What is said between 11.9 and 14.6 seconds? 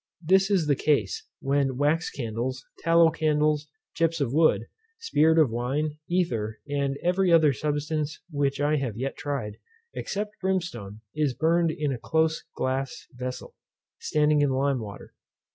a close glass vessel, standing in